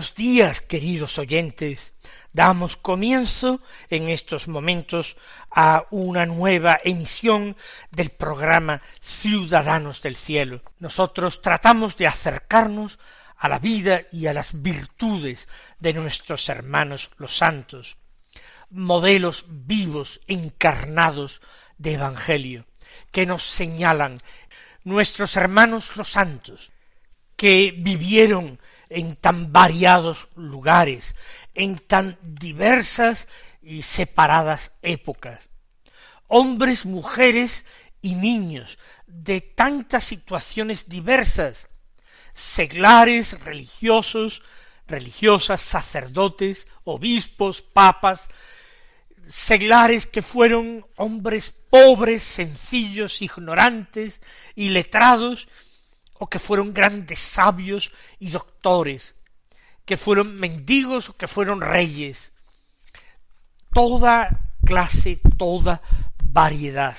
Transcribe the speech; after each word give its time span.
Buenos 0.00 0.14
días, 0.14 0.62
queridos 0.62 1.18
oyentes. 1.18 1.92
Damos 2.32 2.78
comienzo 2.78 3.60
en 3.90 4.08
estos 4.08 4.48
momentos 4.48 5.18
a 5.50 5.84
una 5.90 6.24
nueva 6.24 6.78
emisión 6.82 7.54
del 7.90 8.08
programa 8.08 8.80
Ciudadanos 8.98 10.00
del 10.00 10.16
Cielo. 10.16 10.62
Nosotros 10.78 11.42
tratamos 11.42 11.98
de 11.98 12.06
acercarnos 12.06 12.98
a 13.36 13.50
la 13.50 13.58
vida 13.58 14.04
y 14.10 14.26
a 14.26 14.32
las 14.32 14.62
virtudes 14.62 15.48
de 15.80 15.92
nuestros 15.92 16.48
hermanos 16.48 17.10
los 17.18 17.36
santos, 17.36 17.98
modelos 18.70 19.44
vivos, 19.48 20.22
encarnados 20.28 21.42
de 21.76 21.92
Evangelio, 21.92 22.64
que 23.12 23.26
nos 23.26 23.42
señalan 23.42 24.16
nuestros 24.82 25.36
hermanos 25.36 25.94
los 25.98 26.08
santos, 26.08 26.70
que 27.36 27.74
vivieron 27.76 28.58
en 28.90 29.16
tan 29.16 29.52
variados 29.52 30.28
lugares, 30.34 31.14
en 31.54 31.78
tan 31.78 32.18
diversas 32.22 33.28
y 33.62 33.82
separadas 33.82 34.72
épocas. 34.82 35.48
Hombres, 36.26 36.84
mujeres 36.84 37.64
y 38.02 38.16
niños 38.16 38.78
de 39.06 39.40
tantas 39.40 40.04
situaciones 40.04 40.88
diversas, 40.88 41.68
seglares, 42.34 43.40
religiosos, 43.40 44.42
religiosas, 44.86 45.60
sacerdotes, 45.60 46.66
obispos, 46.84 47.62
papas, 47.62 48.28
seglares 49.28 50.06
que 50.06 50.22
fueron 50.22 50.84
hombres 50.96 51.50
pobres, 51.70 52.22
sencillos, 52.22 53.22
ignorantes 53.22 54.20
y 54.56 54.70
letrados, 54.70 55.48
o 56.20 56.28
que 56.28 56.38
fueron 56.38 56.74
grandes 56.74 57.18
sabios 57.18 57.90
y 58.18 58.28
doctores, 58.28 59.14
que 59.86 59.96
fueron 59.96 60.38
mendigos 60.38 61.08
o 61.08 61.16
que 61.16 61.26
fueron 61.26 61.62
reyes. 61.62 62.32
Toda 63.72 64.52
clase, 64.62 65.20
toda 65.38 65.80
variedad. 66.22 66.96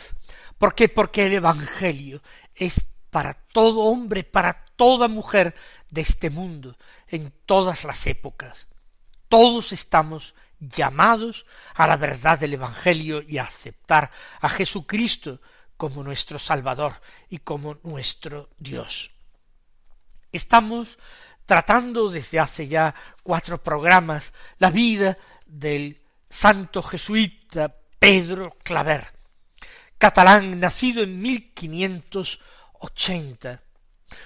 ¿Por 0.58 0.74
qué? 0.74 0.90
Porque 0.90 1.28
el 1.28 1.34
Evangelio 1.34 2.20
es 2.56 2.84
para 3.12 3.36
todo 3.36 3.82
hombre, 3.82 4.24
para 4.24 4.66
toda 4.76 5.08
mujer 5.08 5.54
de 5.92 6.02
este 6.02 6.32
mundo, 6.32 6.76
en 7.08 7.32
todas 7.46 7.84
las 7.84 8.08
épocas. 8.08 8.66
Todos 9.30 9.72
estamos 9.72 10.34
llamados 10.60 11.46
a 11.76 11.86
la 11.86 11.96
verdad 11.96 12.40
del 12.40 12.56
Evangelio 12.56 13.22
y 13.22 13.38
a 13.38 13.44
aceptar 13.44 14.10
a 14.40 14.50
Jesucristo 14.50 15.40
como 15.82 16.04
nuestro 16.04 16.38
Salvador 16.38 17.02
y 17.28 17.40
como 17.40 17.80
nuestro 17.82 18.52
Dios. 18.60 19.10
Estamos 20.32 21.00
tratando 21.48 22.12
desde 22.12 22.40
hace 22.40 22.68
ya 22.68 22.94
cuatro 23.24 23.64
programas 23.64 24.32
la 24.60 24.70
vida 24.70 25.18
del 25.48 26.00
santo 26.30 26.84
jesuita 26.84 27.76
Pedro 27.98 28.56
Claver, 28.62 29.12
catalán 29.98 30.60
nacido 30.60 31.02
en 31.02 31.20
1580, 31.20 33.60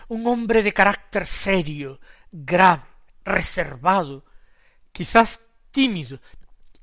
un 0.10 0.28
hombre 0.28 0.62
de 0.62 0.74
carácter 0.74 1.26
serio, 1.26 2.02
grave, 2.34 2.84
reservado, 3.24 4.26
quizás 4.92 5.40
tímido, 5.72 6.20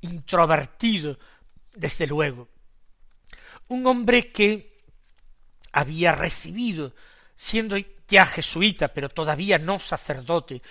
introvertido, 0.01 1.19
desde 1.75 2.07
luego, 2.07 2.49
un 3.67 3.85
hombre 3.87 4.31
que 4.31 4.81
había 5.71 6.11
recibido, 6.11 6.93
siendo 7.35 7.75
ya 8.07 8.25
jesuita, 8.25 8.89
pero 8.89 9.09
todavía 9.09 9.57
no 9.57 9.79
sacerdote, 9.79 10.61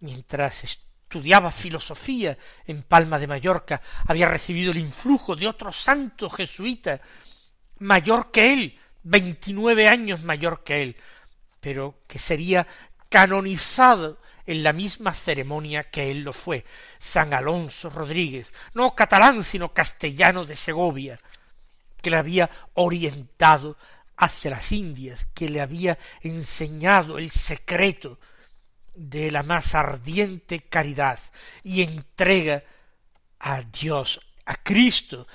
mientras 0.00 0.64
estudiaba 0.64 1.50
filosofía 1.50 2.38
en 2.66 2.82
Palma 2.82 3.18
de 3.18 3.26
Mallorca, 3.26 3.80
había 4.06 4.28
recibido 4.28 4.72
el 4.72 4.78
influjo 4.78 5.36
de 5.36 5.48
otro 5.48 5.72
santo 5.72 6.30
jesuita, 6.30 7.00
mayor 7.78 8.30
que 8.30 8.52
él, 8.52 8.78
veintinueve 9.02 9.88
años 9.88 10.22
mayor 10.22 10.62
que 10.62 10.82
él, 10.82 10.96
pero 11.60 12.02
que 12.06 12.18
sería 12.18 12.66
canonizado 13.08 14.18
en 14.46 14.62
la 14.62 14.72
misma 14.72 15.12
ceremonia 15.12 15.84
que 15.84 16.10
él 16.10 16.22
lo 16.22 16.32
fue, 16.32 16.64
San 16.98 17.34
Alonso 17.34 17.90
Rodríguez, 17.90 18.52
no 18.74 18.94
catalán, 18.94 19.44
sino 19.44 19.72
castellano 19.72 20.44
de 20.44 20.56
Segovia, 20.56 21.18
que 22.02 22.10
le 22.10 22.16
había 22.16 22.50
orientado 22.74 23.78
hacia 24.16 24.50
las 24.50 24.70
Indias, 24.72 25.26
que 25.34 25.48
le 25.48 25.60
había 25.60 25.98
enseñado 26.20 27.18
el 27.18 27.30
secreto 27.30 28.18
de 28.94 29.30
la 29.30 29.42
más 29.42 29.74
ardiente 29.74 30.60
caridad 30.60 31.18
y 31.62 31.82
entrega 31.82 32.62
a 33.38 33.62
Dios, 33.62 34.20
a 34.44 34.56
Cristo, 34.56 35.26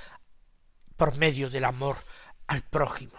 por 0.96 1.18
medio 1.18 1.50
del 1.50 1.66
amor 1.66 1.98
al 2.48 2.62
prójimo. 2.62 3.18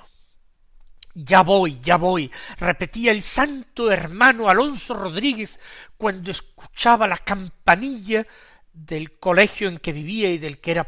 Ya 1.15 1.43
voy, 1.43 1.81
ya 1.83 1.97
voy, 1.97 2.31
repetía 2.59 3.11
el 3.11 3.23
santo 3.23 3.91
hermano 3.91 4.49
Alonso 4.49 4.95
Rodríguez 4.95 5.59
cuando 5.97 6.31
escuchaba 6.31 7.09
la 7.09 7.19
campanilla 7.19 8.25
del 8.73 9.19
colegio 9.19 9.69
en 9.69 9.79
que 9.79 9.93
vivía 9.93 10.31
y 10.31 10.39
del 10.39 10.59
que 10.59 10.71
era 10.71 10.85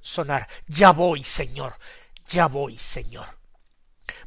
sonar. 0.00 0.48
Ya 0.66 0.92
voy, 0.92 1.24
Señor, 1.24 1.76
ya 2.28 2.46
voy, 2.46 2.78
Señor. 2.78 3.26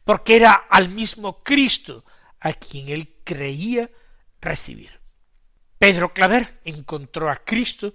Porque 0.04 0.36
era 0.36 0.54
al 0.54 0.90
mismo 0.90 1.44
Cristo 1.44 2.04
a 2.40 2.54
quien 2.54 2.90
él 2.90 3.16
creía 3.24 3.90
recibir. 4.42 5.00
Pedro 5.78 6.14
Claver 6.14 6.60
encontró 6.66 7.30
a 7.30 7.38
Cristo 7.38 7.94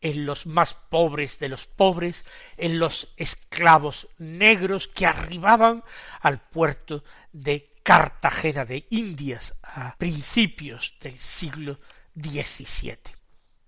en 0.00 0.26
los 0.26 0.44
más 0.46 0.74
pobres 0.74 1.38
de 1.38 1.48
los 1.48 1.66
pobres, 1.66 2.26
en 2.58 2.78
los 2.78 3.08
esclavos 3.16 4.08
negros 4.18 4.86
que 4.86 5.06
arribaban 5.06 5.82
al 6.20 6.40
puerto 6.40 7.02
de 7.32 7.70
Cartagena 7.82 8.66
de 8.66 8.86
Indias 8.90 9.54
a 9.62 9.96
principios 9.96 10.94
del 11.00 11.18
siglo 11.18 11.80
XVII. 12.14 13.13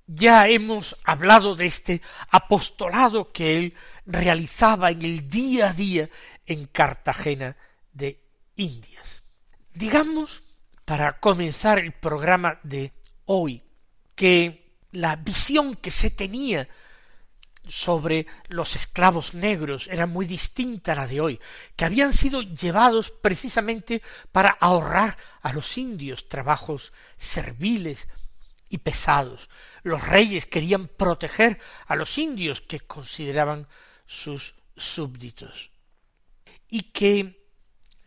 Ya 0.06 0.46
hemos 0.46 0.96
hablado 1.04 1.56
de 1.56 1.66
este 1.66 2.00
apostolado 2.30 3.32
que 3.32 3.56
él 3.56 3.74
realizaba 4.06 4.90
en 4.90 5.02
el 5.02 5.28
día 5.28 5.70
a 5.70 5.72
día 5.72 6.08
en 6.46 6.66
Cartagena 6.66 7.56
de 7.92 8.22
Indias. 8.54 9.22
Digamos, 9.74 10.44
para 10.84 11.18
comenzar 11.18 11.80
el 11.80 11.92
programa 11.92 12.60
de 12.62 12.92
hoy, 13.24 13.64
que 14.14 14.76
la 14.92 15.16
visión 15.16 15.74
que 15.74 15.90
se 15.90 16.10
tenía 16.10 16.68
sobre 17.66 18.26
los 18.48 18.76
esclavos 18.76 19.34
negros 19.34 19.88
era 19.90 20.06
muy 20.06 20.24
distinta 20.24 20.92
a 20.92 20.94
la 20.94 21.06
de 21.08 21.20
hoy, 21.20 21.40
que 21.74 21.84
habían 21.84 22.12
sido 22.12 22.42
llevados 22.42 23.10
precisamente 23.10 24.02
para 24.30 24.50
ahorrar 24.50 25.18
a 25.42 25.52
los 25.52 25.76
indios 25.76 26.28
trabajos 26.28 26.92
serviles 27.16 28.08
y 28.68 28.78
pesados. 28.78 29.48
Los 29.82 30.06
reyes 30.06 30.46
querían 30.46 30.88
proteger 30.88 31.58
a 31.86 31.96
los 31.96 32.18
indios 32.18 32.60
que 32.60 32.80
consideraban 32.80 33.68
sus 34.06 34.54
súbditos. 34.76 35.70
Y 36.68 36.92
que 36.92 37.46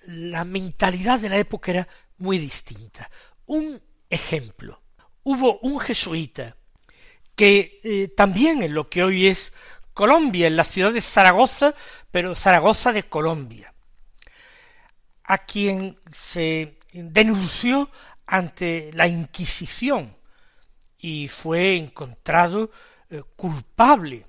la 0.06 0.44
mentalidad 0.44 1.20
de 1.20 1.30
la 1.30 1.38
época 1.38 1.72
era 1.72 1.88
muy 2.18 2.38
distinta. 2.38 3.10
Un 3.46 3.82
ejemplo. 4.10 4.82
Hubo 5.24 5.60
un 5.60 5.80
jesuita 5.80 6.56
que 7.36 7.80
eh, 7.84 8.10
también 8.16 8.64
en 8.64 8.74
lo 8.74 8.90
que 8.90 9.04
hoy 9.04 9.28
es 9.28 9.54
Colombia, 9.94 10.48
en 10.48 10.58
la 10.58 10.64
ciudad 10.64 10.92
de 10.92 11.02
Zaragoza, 11.02 11.74
pero 12.12 12.36
Zaragoza 12.36 12.92
de 12.92 13.04
Colombia. 13.04 13.74
a 15.24 15.38
quien 15.46 16.00
se 16.12 16.80
denunció 16.92 17.92
ante 18.26 18.90
la 18.94 19.08
Inquisición 19.08 20.19
y 21.00 21.28
fue 21.28 21.78
encontrado 21.78 22.72
eh, 23.10 23.24
culpable. 23.36 24.26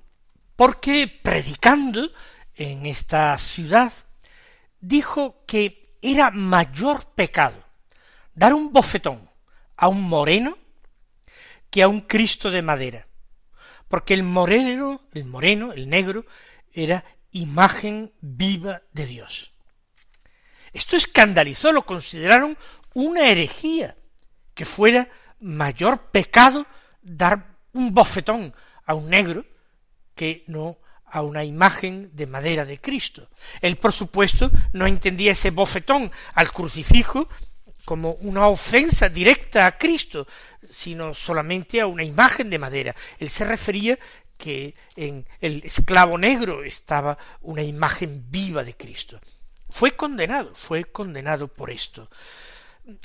Porque 0.55 1.07
predicando 1.07 2.09
en 2.55 2.85
esta 2.85 3.37
ciudad. 3.37 3.91
Dijo 4.79 5.43
que 5.45 5.95
era 6.01 6.31
mayor 6.31 7.05
pecado 7.13 7.63
dar 8.33 8.53
un 8.53 8.71
bofetón 8.71 9.29
a 9.75 9.87
un 9.87 10.01
moreno 10.03 10.57
que 11.69 11.83
a 11.83 11.87
un 11.87 12.01
Cristo 12.01 12.51
de 12.51 12.61
madera, 12.61 13.07
porque 13.87 14.13
el 14.13 14.23
moreno, 14.23 15.01
el 15.13 15.25
moreno, 15.25 15.73
el 15.73 15.89
negro, 15.89 16.25
era 16.73 17.05
imagen 17.31 18.11
viva 18.19 18.81
de 18.91 19.05
Dios. 19.05 19.53
Esto 20.73 20.97
escandalizó, 20.97 21.71
lo 21.71 21.85
consideraron 21.85 22.57
una 22.93 23.29
herejía, 23.29 23.95
que 24.53 24.65
fuera 24.65 25.09
mayor 25.41 26.11
pecado 26.11 26.65
dar 27.01 27.57
un 27.73 27.93
bofetón 27.93 28.53
a 28.85 28.93
un 28.93 29.09
negro 29.09 29.45
que 30.15 30.43
no 30.47 30.77
a 31.05 31.21
una 31.21 31.43
imagen 31.43 32.09
de 32.13 32.25
madera 32.25 32.63
de 32.63 32.79
Cristo. 32.79 33.27
Él, 33.59 33.75
por 33.75 33.91
supuesto, 33.91 34.49
no 34.71 34.87
entendía 34.87 35.33
ese 35.33 35.49
bofetón 35.49 36.09
al 36.35 36.51
crucifijo 36.51 37.27
como 37.83 38.11
una 38.21 38.47
ofensa 38.47 39.09
directa 39.09 39.65
a 39.65 39.77
Cristo, 39.77 40.27
sino 40.69 41.13
solamente 41.13 41.81
a 41.81 41.87
una 41.87 42.03
imagen 42.03 42.49
de 42.49 42.59
madera. 42.59 42.95
Él 43.19 43.29
se 43.29 43.43
refería 43.43 43.97
que 44.37 44.73
en 44.95 45.25
el 45.39 45.63
esclavo 45.65 46.17
negro 46.17 46.63
estaba 46.63 47.17
una 47.41 47.63
imagen 47.63 48.31
viva 48.31 48.63
de 48.63 48.75
Cristo. 48.75 49.19
Fue 49.69 49.91
condenado, 49.91 50.53
fue 50.55 50.85
condenado 50.85 51.47
por 51.47 51.71
esto. 51.71 52.09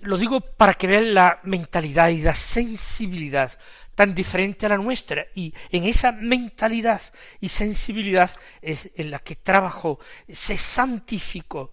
Lo 0.03 0.17
digo 0.17 0.41
para 0.41 0.75
que 0.75 0.87
vean 0.87 1.15
la 1.15 1.41
mentalidad 1.45 2.09
y 2.09 2.23
la 2.23 2.35
sensibilidad 2.35 3.57
tan 3.97 4.15
diferente 4.15 4.67
a 4.67 4.69
la 4.69 4.77
nuestra, 4.77 5.27
y 5.35 5.53
en 5.71 5.85
esa 5.85 6.13
mentalidad 6.13 7.01
y 7.41 7.49
sensibilidad 7.49 8.31
es 8.61 8.91
en 8.95 9.11
la 9.11 9.21
que 9.21 9.37
trabajó, 9.37 9.99
se 10.31 10.59
santificó 10.59 11.73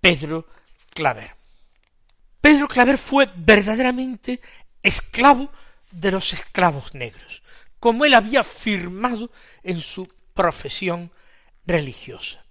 Pedro 0.00 0.46
Claver. 0.94 1.34
Pedro 2.40 2.68
Claver 2.68 2.96
fue 2.96 3.28
verdaderamente 3.34 4.40
esclavo 4.82 5.50
de 5.90 6.12
los 6.12 6.32
esclavos 6.32 6.94
negros, 6.94 7.42
como 7.80 8.04
él 8.04 8.14
había 8.14 8.44
firmado 8.44 9.30
en 9.64 9.80
su 9.80 10.08
profesión 10.32 11.10
religiosa. 11.66 12.44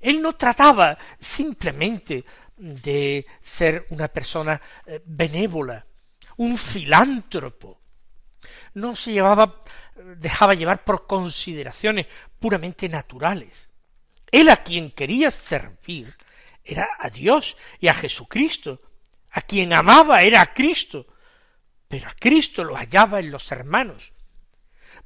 Él 0.00 0.20
no 0.20 0.34
trataba 0.34 0.98
simplemente 1.18 2.24
de 2.60 3.26
ser 3.40 3.86
una 3.88 4.08
persona 4.08 4.60
eh, 4.86 5.02
benévola, 5.04 5.86
un 6.36 6.58
filántropo. 6.58 7.80
No 8.74 8.94
se 8.94 9.12
llevaba, 9.12 9.62
dejaba 10.16 10.54
llevar 10.54 10.84
por 10.84 11.06
consideraciones 11.06 12.06
puramente 12.38 12.88
naturales. 12.88 13.68
Él 14.30 14.48
a 14.50 14.62
quien 14.62 14.90
quería 14.90 15.30
servir 15.30 16.14
era 16.62 16.88
a 16.98 17.10
Dios 17.10 17.56
y 17.80 17.88
a 17.88 17.94
Jesucristo. 17.94 18.80
A 19.32 19.42
quien 19.42 19.72
amaba 19.72 20.22
era 20.22 20.42
a 20.42 20.52
Cristo. 20.52 21.06
Pero 21.88 22.08
a 22.08 22.14
Cristo 22.14 22.62
lo 22.62 22.76
hallaba 22.76 23.20
en 23.20 23.30
los 23.30 23.50
hermanos. 23.50 24.12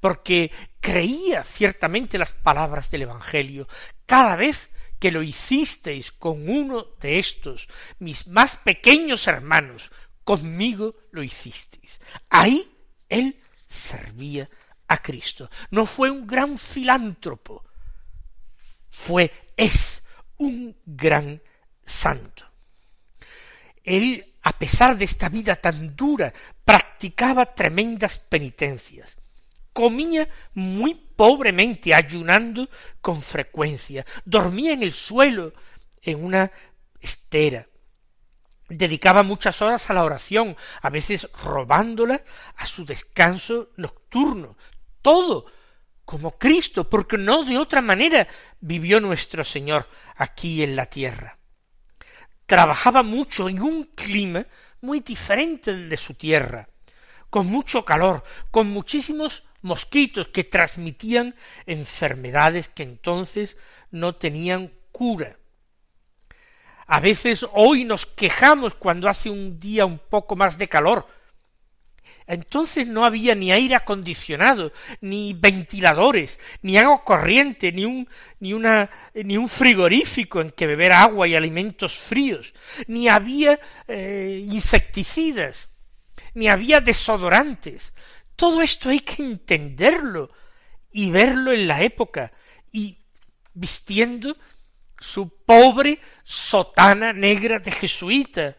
Porque 0.00 0.50
creía 0.80 1.44
ciertamente 1.44 2.18
las 2.18 2.32
palabras 2.32 2.90
del 2.90 3.02
Evangelio. 3.02 3.68
Cada 4.06 4.36
vez 4.36 4.68
que 5.04 5.10
lo 5.10 5.22
hicisteis 5.22 6.12
con 6.12 6.48
uno 6.48 6.86
de 6.98 7.18
estos, 7.18 7.68
mis 7.98 8.26
más 8.26 8.56
pequeños 8.56 9.26
hermanos, 9.26 9.90
conmigo 10.24 10.94
lo 11.10 11.22
hicisteis. 11.22 12.00
Ahí 12.30 12.66
él 13.10 13.38
servía 13.68 14.48
a 14.88 15.02
Cristo. 15.02 15.50
No 15.70 15.84
fue 15.84 16.10
un 16.10 16.26
gran 16.26 16.56
filántropo, 16.56 17.66
fue, 18.88 19.30
es 19.58 20.02
un 20.38 20.74
gran 20.86 21.42
santo. 21.84 22.46
Él, 23.82 24.36
a 24.40 24.58
pesar 24.58 24.96
de 24.96 25.04
esta 25.04 25.28
vida 25.28 25.56
tan 25.56 25.94
dura, 25.94 26.32
practicaba 26.64 27.54
tremendas 27.54 28.18
penitencias 28.20 29.18
comía 29.74 30.26
muy 30.54 30.94
pobremente, 30.94 31.92
ayunando 31.92 32.70
con 33.02 33.20
frecuencia, 33.20 34.06
dormía 34.24 34.72
en 34.72 34.82
el 34.82 34.94
suelo, 34.94 35.52
en 36.00 36.24
una 36.24 36.50
estera, 37.00 37.66
dedicaba 38.68 39.22
muchas 39.22 39.60
horas 39.60 39.90
a 39.90 39.94
la 39.94 40.04
oración, 40.04 40.56
a 40.80 40.90
veces 40.90 41.28
robándola 41.42 42.22
a 42.56 42.66
su 42.66 42.84
descanso 42.84 43.70
nocturno, 43.76 44.56
todo 45.02 45.46
como 46.04 46.38
Cristo, 46.38 46.88
porque 46.88 47.18
no 47.18 47.44
de 47.44 47.58
otra 47.58 47.80
manera 47.80 48.28
vivió 48.60 49.00
nuestro 49.00 49.42
Señor 49.44 49.88
aquí 50.16 50.62
en 50.62 50.76
la 50.76 50.86
tierra. 50.86 51.38
Trabajaba 52.46 53.02
mucho 53.02 53.48
en 53.48 53.60
un 53.60 53.84
clima 53.84 54.46
muy 54.82 55.00
diferente 55.00 55.74
de 55.74 55.96
su 55.96 56.14
tierra, 56.14 56.68
con 57.30 57.46
mucho 57.46 57.84
calor, 57.84 58.22
con 58.50 58.68
muchísimos 58.68 59.44
mosquitos 59.64 60.28
que 60.28 60.44
transmitían 60.44 61.34
enfermedades 61.66 62.68
que 62.68 62.82
entonces 62.82 63.56
no 63.90 64.14
tenían 64.14 64.70
cura. 64.92 65.38
A 66.86 67.00
veces 67.00 67.46
hoy 67.54 67.84
nos 67.84 68.04
quejamos 68.04 68.74
cuando 68.74 69.08
hace 69.08 69.30
un 69.30 69.58
día 69.58 69.86
un 69.86 69.98
poco 69.98 70.36
más 70.36 70.58
de 70.58 70.68
calor. 70.68 71.08
Entonces 72.26 72.88
no 72.88 73.06
había 73.06 73.34
ni 73.34 73.52
aire 73.52 73.74
acondicionado, 73.74 74.72
ni 75.00 75.32
ventiladores, 75.32 76.38
ni 76.60 76.76
agua 76.76 77.02
corriente, 77.02 77.72
ni 77.72 77.86
un, 77.86 78.06
ni 78.40 79.36
un 79.36 79.48
frigorífico 79.48 80.42
en 80.42 80.50
que 80.50 80.66
beber 80.66 80.92
agua 80.92 81.26
y 81.26 81.34
alimentos 81.34 81.96
fríos, 81.96 82.52
ni 82.86 83.08
había 83.08 83.58
eh, 83.88 84.42
insecticidas, 84.46 85.70
ni 86.34 86.48
había 86.48 86.80
desodorantes, 86.80 87.94
todo 88.36 88.62
esto 88.62 88.88
hay 88.88 89.00
que 89.00 89.22
entenderlo 89.22 90.30
y 90.90 91.10
verlo 91.10 91.52
en 91.52 91.66
la 91.66 91.82
época 91.82 92.32
y 92.72 92.98
vistiendo 93.52 94.36
su 94.98 95.28
pobre 95.44 96.00
sotana 96.24 97.12
negra 97.12 97.58
de 97.58 97.70
jesuita, 97.70 98.56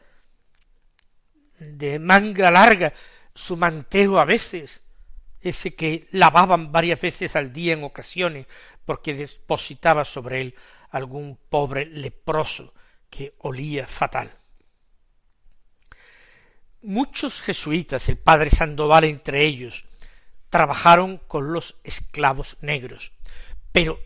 de 1.59 1.99
manga 1.99 2.51
larga, 2.51 2.93
su 3.33 3.57
manteo 3.57 4.19
a 4.19 4.25
veces, 4.25 4.83
ese 5.41 5.75
que 5.75 6.07
lavaban 6.11 6.71
varias 6.71 6.99
veces 6.99 7.35
al 7.35 7.51
día 7.51 7.73
en 7.73 7.83
ocasiones, 7.83 8.47
porque 8.85 9.13
depositaba 9.13 10.05
sobre 10.05 10.41
él 10.41 10.55
algún 10.91 11.37
pobre 11.49 11.85
leproso 11.85 12.73
que 13.09 13.35
olía 13.39 13.87
fatal 13.87 14.31
muchos 16.85 17.41
jesuitas, 17.41 18.07
el 18.09 18.17
padre 18.17 18.49
Sandoval 18.49 19.05
entre 19.05 19.43
ellos, 19.43 19.85
trabajaron 20.49 21.17
con 21.27 21.51
los 21.51 21.75
esclavos 21.83 22.57
negros, 22.61 23.11
pero 23.71 23.99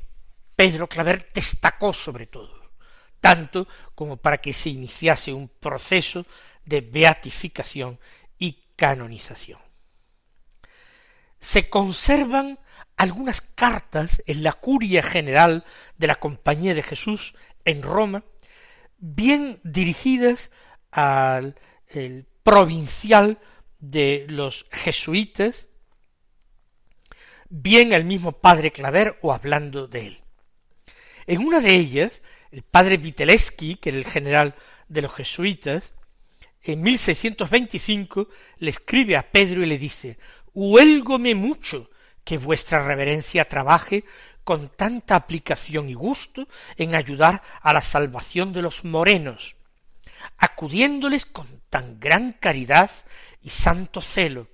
Pedro 0.55 0.88
Claver 0.88 1.29
destacó 1.33 1.93
sobre 1.93 2.25
todo, 2.25 2.71
tanto 3.19 3.67
como 3.95 4.17
para 4.17 4.39
que 4.39 4.53
se 4.53 4.69
iniciase 4.69 5.31
un 5.31 5.48
proceso 5.48 6.25
de 6.65 6.81
beatificación 6.81 8.00
y 8.38 8.63
canonización. 8.75 9.59
Se 11.39 11.69
conservan 11.69 12.59
algunas 12.98 13.41
cartas 13.41 14.21
en 14.25 14.43
la 14.43 14.53
curia 14.53 15.03
general 15.03 15.63
de 15.98 16.07
la 16.07 16.15
Compañía 16.15 16.74
de 16.74 16.83
Jesús 16.83 17.36
en 17.63 17.81
Roma, 17.81 18.24
bien 18.98 19.62
dirigidas 19.63 20.51
al 20.91 21.55
provincial 22.43 23.39
de 23.79 24.25
los 24.29 24.65
jesuitas, 24.72 25.67
bien 27.50 27.93
el 27.93 28.03
mismo 28.03 28.34
padre 28.34 28.72
Claver 28.72 29.17
o 29.22 29.34
hablando 29.34 29.88
de 29.88 30.08
él. 30.08 30.22
En 31.27 31.46
una 31.46 31.60
de 31.60 31.75
ellas, 31.75 32.22
el 32.51 32.63
padre 32.63 32.98
Viteleski, 32.98 33.75
que 33.75 33.89
era 33.89 33.98
el 33.98 34.05
general 34.05 34.55
de 34.88 35.01
los 35.01 35.13
jesuitas, 35.13 35.93
en 36.62 36.81
1625 36.81 38.27
le 38.58 38.69
escribe 38.69 39.15
a 39.15 39.31
Pedro 39.31 39.63
y 39.63 39.65
le 39.65 39.77
dice, 39.77 40.17
huélgome 40.53 41.36
mucho 41.36 41.89
que 42.24 42.38
vuestra 42.38 42.86
reverencia 42.86 43.48
trabaje 43.48 44.03
con 44.43 44.69
tanta 44.69 45.15
aplicación 45.15 45.89
y 45.89 45.93
gusto 45.93 46.48
en 46.75 46.96
ayudar 46.96 47.41
a 47.62 47.74
la 47.74 47.81
salvación 47.81 48.51
de 48.51 48.62
los 48.62 48.84
morenos, 48.84 49.55
acudiéndoles 50.38 51.25
con 51.25 51.47
tan 51.69 51.99
gran 51.99 52.31
caridad 52.33 52.91
y 53.41 53.49
santo 53.49 54.01
celo. 54.01 54.47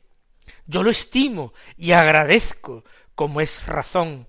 Yo 0.67 0.83
lo 0.83 0.89
estimo 0.89 1.53
y 1.77 1.91
agradezco 1.91 2.83
como 3.15 3.41
es 3.41 3.65
razón, 3.65 4.27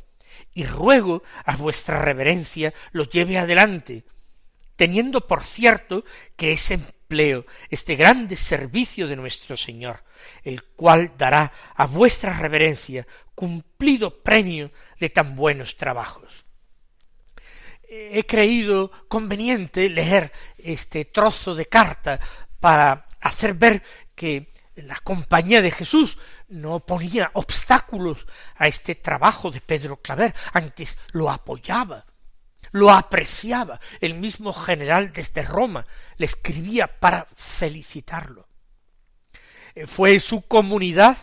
y 0.54 0.64
ruego 0.64 1.22
a 1.44 1.56
vuestra 1.56 2.00
reverencia 2.00 2.72
lo 2.92 3.04
lleve 3.04 3.36
adelante, 3.36 4.04
teniendo 4.76 5.26
por 5.26 5.42
cierto 5.42 6.04
que 6.34 6.52
ese 6.52 6.74
empleo, 6.74 7.44
este 7.68 7.94
grande 7.94 8.36
servicio 8.36 9.06
de 9.06 9.16
nuestro 9.16 9.56
Señor, 9.56 10.02
el 10.44 10.64
cual 10.64 11.12
dará 11.18 11.52
a 11.74 11.86
vuestra 11.86 12.38
reverencia 12.38 13.06
cumplido 13.34 14.22
premio 14.22 14.70
de 14.98 15.10
tan 15.10 15.36
buenos 15.36 15.76
trabajos. 15.76 16.45
He 18.12 18.26
creído 18.26 18.90
conveniente 19.08 19.88
leer 19.88 20.32
este 20.58 21.06
trozo 21.06 21.54
de 21.54 21.66
carta 21.66 22.20
para 22.60 23.06
hacer 23.20 23.54
ver 23.54 23.82
que 24.14 24.50
la 24.76 24.96
compañía 24.96 25.62
de 25.62 25.70
Jesús 25.70 26.18
no 26.48 26.80
ponía 26.80 27.30
obstáculos 27.34 28.26
a 28.56 28.66
este 28.66 28.94
trabajo 28.94 29.50
de 29.50 29.60
Pedro 29.60 29.96
Claver, 29.96 30.34
antes 30.52 30.98
lo 31.12 31.30
apoyaba, 31.30 32.04
lo 32.72 32.90
apreciaba. 32.90 33.80
El 34.00 34.14
mismo 34.14 34.52
general 34.52 35.12
desde 35.12 35.42
Roma 35.42 35.84
le 36.16 36.26
escribía 36.26 36.86
para 36.86 37.26
felicitarlo. 37.34 38.46
Eh, 39.74 39.86
fue 39.86 40.20
su 40.20 40.42
comunidad 40.42 41.16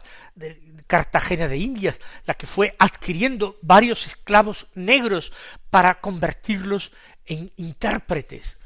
Cartagena 0.86 1.48
de 1.48 1.58
Indias 1.58 2.00
la 2.26 2.34
que 2.34 2.48
fue 2.48 2.76
adquiriendo 2.80 3.58
varios 3.62 4.06
esclavos 4.06 4.68
negros 4.76 5.32
para 5.70 6.00
convertirlos 6.00 6.92
en 7.26 7.52
intérpretes 7.58 8.58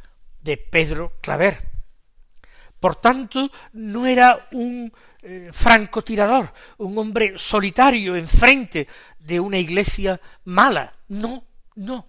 de 0.41 0.57
Pedro 0.57 1.13
Claver. 1.21 1.77
Por 2.79 2.95
tanto, 2.95 3.51
no 3.73 4.05
era 4.05 4.47
un 4.51 4.91
eh, 5.23 5.49
francotirador, 5.51 6.53
un 6.77 6.97
hombre 6.97 7.33
solitario 7.37 8.15
enfrente 8.15 8.87
de 9.19 9.39
una 9.39 9.57
iglesia 9.57 10.21
mala. 10.45 10.93
No, 11.07 11.43
no. 11.75 12.07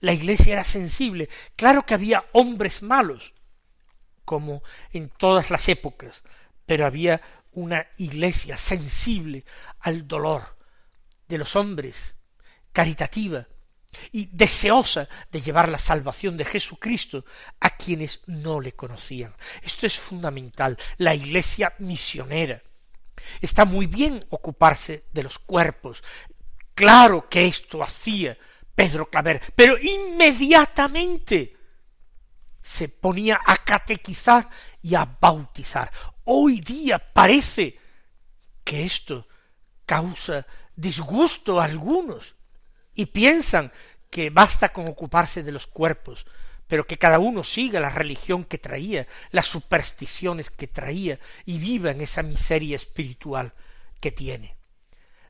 La 0.00 0.12
iglesia 0.12 0.54
era 0.54 0.64
sensible. 0.64 1.28
Claro 1.56 1.84
que 1.84 1.94
había 1.94 2.24
hombres 2.32 2.82
malos, 2.82 3.34
como 4.24 4.62
en 4.92 5.08
todas 5.08 5.50
las 5.50 5.68
épocas, 5.68 6.22
pero 6.64 6.86
había 6.86 7.20
una 7.52 7.86
iglesia 7.96 8.56
sensible 8.56 9.44
al 9.80 10.06
dolor 10.06 10.56
de 11.26 11.38
los 11.38 11.56
hombres, 11.56 12.16
caritativa, 12.72 13.46
y 14.12 14.26
deseosa 14.26 15.08
de 15.30 15.40
llevar 15.40 15.68
la 15.68 15.78
salvación 15.78 16.36
de 16.36 16.44
Jesucristo 16.44 17.24
a 17.60 17.70
quienes 17.70 18.20
no 18.26 18.60
le 18.60 18.72
conocían. 18.72 19.34
Esto 19.62 19.86
es 19.86 19.98
fundamental, 19.98 20.76
la 20.98 21.14
iglesia 21.14 21.72
misionera. 21.78 22.62
Está 23.40 23.64
muy 23.64 23.86
bien 23.86 24.24
ocuparse 24.30 25.06
de 25.12 25.22
los 25.22 25.38
cuerpos. 25.38 26.02
Claro 26.74 27.28
que 27.28 27.46
esto 27.46 27.82
hacía 27.82 28.36
Pedro 28.74 29.10
Claver, 29.10 29.42
pero 29.56 29.76
inmediatamente 29.78 31.56
se 32.62 32.88
ponía 32.88 33.40
a 33.44 33.56
catequizar 33.56 34.48
y 34.82 34.94
a 34.94 35.04
bautizar. 35.20 35.90
Hoy 36.30 36.60
día 36.60 36.98
parece 36.98 37.78
que 38.62 38.84
esto 38.84 39.26
causa 39.86 40.46
disgusto 40.76 41.58
a 41.58 41.64
algunos, 41.64 42.34
y 42.94 43.06
piensan 43.06 43.72
que 44.10 44.28
basta 44.28 44.68
con 44.74 44.88
ocuparse 44.88 45.42
de 45.42 45.52
los 45.52 45.66
cuerpos, 45.66 46.26
pero 46.66 46.86
que 46.86 46.98
cada 46.98 47.18
uno 47.18 47.42
siga 47.44 47.80
la 47.80 47.88
religión 47.88 48.44
que 48.44 48.58
traía, 48.58 49.06
las 49.30 49.46
supersticiones 49.46 50.50
que 50.50 50.66
traía, 50.66 51.18
y 51.46 51.56
viva 51.56 51.92
en 51.92 52.02
esa 52.02 52.22
miseria 52.22 52.76
espiritual 52.76 53.54
que 53.98 54.12
tiene. 54.12 54.58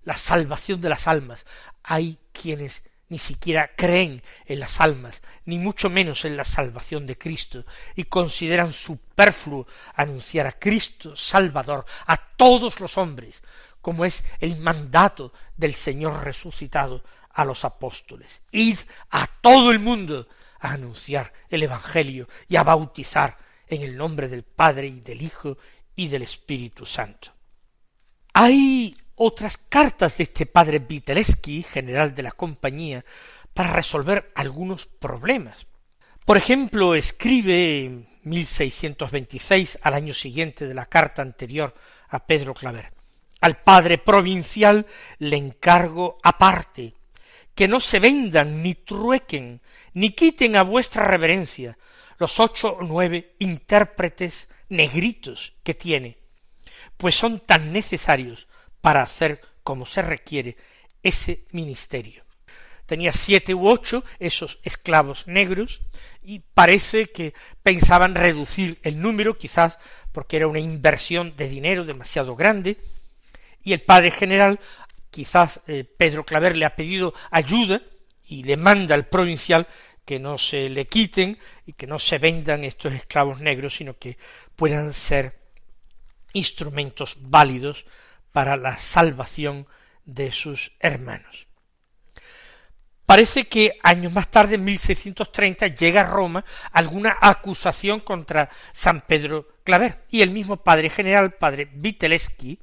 La 0.02 0.14
salvación 0.14 0.81
de 0.81 0.88
las 0.88 1.07
almas. 1.07 1.47
Hay 1.85 2.19
quienes 2.33 2.83
ni 3.09 3.19
siquiera 3.19 3.73
creen 3.77 4.23
en 4.47 4.61
las 4.61 4.81
almas, 4.81 5.23
ni 5.45 5.59
mucho 5.59 5.88
menos 5.91 6.25
en 6.25 6.37
la 6.37 6.45
salvación 6.45 7.07
de 7.07 7.17
Cristo, 7.17 7.65
y 7.97 8.05
consideran 8.05 8.73
superfluo 8.73 9.67
anunciar 9.95 10.47
a 10.47 10.59
Cristo 10.59 11.17
Salvador 11.17 11.87
a 12.07 12.17
todos 12.17 12.81
los 12.81 12.99
hombres, 12.99 13.43
como 13.81 14.05
es 14.05 14.25
el 14.41 14.57
mandato 14.59 15.33
del 15.57 15.75
Señor 15.75 16.25
resucitado 16.25 17.03
a 17.33 17.45
los 17.45 17.65
apóstoles. 17.65 18.43
Id 18.50 18.79
a 19.11 19.27
todo 19.27 19.71
el 19.71 19.79
mundo 19.79 20.29
a 20.61 20.73
anunciar 20.73 21.33
el 21.49 21.62
Evangelio 21.62 22.29
y 22.49 22.57
a 22.57 22.65
bautizar 22.65 23.37
en 23.67 23.83
el 23.83 23.97
nombre 23.97 24.29
del 24.29 24.43
Padre 24.43 24.88
y 24.88 25.00
del 25.00 25.23
Hijo 25.23 25.57
y 25.95 26.09
del 26.09 26.23
Espíritu 26.23 26.85
Santo. 26.85 27.33
Hay 28.33 28.97
otras 29.19 29.59
cartas 29.59 30.17
de 30.17 30.25
este 30.25 30.47
padre 30.47 30.79
Viteleski, 30.79 31.63
general 31.63 32.15
de 32.15 32.23
la 32.23 32.33
compañía, 32.33 33.05
para 33.53 33.73
resolver 33.73 34.31
algunos 34.35 34.87
problemas. 34.87 35.67
Por 36.25 36.37
ejemplo, 36.37 36.95
escribe 36.95 37.85
en 37.85 38.09
1626, 38.23 39.79
al 39.83 39.95
año 39.95 40.15
siguiente 40.15 40.67
de 40.67 40.75
la 40.75 40.87
carta 40.87 41.23
anterior 41.23 41.75
a 42.09 42.27
Pedro 42.27 42.55
Claver, 42.55 42.93
al 43.41 43.63
padre 43.63 43.99
provincial 43.99 44.87
le 45.19 45.37
encargo 45.37 46.19
aparte 46.23 46.95
que 47.55 47.67
no 47.67 47.81
se 47.81 47.99
vendan, 47.99 48.63
ni 48.63 48.75
truequen, 48.75 49.61
ni 49.95 50.13
quiten 50.13 50.55
a 50.55 50.63
vuestra 50.63 51.05
reverencia 51.05 51.77
los 52.19 52.39
ocho 52.39 52.69
o 52.69 52.83
nueve 52.83 53.35
intérpretes 53.39 54.49
negritos 54.69 55.55
que 55.63 55.75
tiene, 55.75 56.19
pues 56.97 57.17
son 57.17 57.41
tan 57.41 57.73
necesarios 57.73 58.47
para 58.80 59.02
hacer 59.02 59.40
como 59.62 59.87
se 59.87 60.02
requiere 60.02 60.56
ese 61.02 61.44
ministerio. 61.52 62.25
Tenía 62.87 63.12
siete 63.12 63.54
u 63.54 63.68
ocho 63.68 64.02
esos 64.18 64.58
esclavos 64.62 65.26
negros 65.26 65.82
y 66.23 66.40
parece 66.40 67.06
que 67.06 67.35
pensaban 67.62 68.14
reducir 68.14 68.78
el 68.82 69.00
número, 69.00 69.37
quizás 69.37 69.78
porque 70.12 70.38
era 70.38 70.49
una 70.49 70.61
inversión 70.61 71.37
de 71.37 71.49
dinero 71.49 71.85
demasiado 71.85 72.35
grande, 72.35 72.78
y 73.62 73.75
el 73.75 73.82
padre 73.82 74.11
general 74.11 74.58
quizás 75.11 75.61
eh, 75.66 75.85
Pedro 75.85 76.25
Claver 76.25 76.56
le 76.56 76.64
ha 76.64 76.76
pedido 76.76 77.12
ayuda 77.30 77.82
y 78.25 78.44
le 78.44 78.56
manda 78.56 78.94
al 78.94 79.06
provincial 79.06 79.66
que 80.04 80.18
no 80.18 80.38
se 80.38 80.70
le 80.70 80.87
quiten 80.87 81.38
y 81.66 81.75
que 81.75 81.87
no 81.87 81.99
se 81.99 82.16
vendan 82.16 82.64
estos 82.64 82.94
esclavos 82.94 83.40
negros, 83.40 83.76
sino 83.76 83.99
que 83.99 84.16
puedan 84.56 84.94
ser 84.94 85.38
instrumentos 86.32 87.18
válidos 87.20 87.85
para 88.32 88.56
la 88.56 88.78
salvación 88.78 89.66
de 90.04 90.32
sus 90.32 90.73
hermanos. 90.80 91.49
Parece 93.08 93.49
que 93.49 93.78
años 93.82 94.12
más 94.12 94.30
tarde, 94.30 94.56
en 94.56 94.64
1630, 94.64 95.68
llega 95.68 96.02
a 96.02 96.11
Roma 96.11 96.44
alguna 96.73 97.16
acusación 97.18 98.00
contra 98.00 98.50
San 98.75 99.00
Pedro 99.00 99.49
Claver, 99.64 100.04
y 100.11 100.20
el 100.20 100.30
mismo 100.30 100.58
padre 100.58 100.90
general, 100.90 101.32
padre 101.32 101.70
Viteleski, 101.73 102.61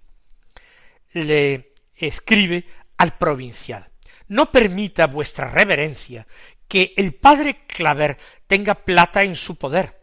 le 1.13 1.73
escribe 1.95 2.65
al 2.97 3.17
provincial 3.17 3.89
No 4.27 4.51
permita 4.51 5.07
vuestra 5.07 5.49
reverencia 5.49 6.27
que 6.67 6.93
el 6.97 7.15
padre 7.15 7.65
Claver 7.65 8.17
tenga 8.45 8.75
plata 8.75 9.23
en 9.23 9.35
su 9.35 9.55
poder, 9.57 9.99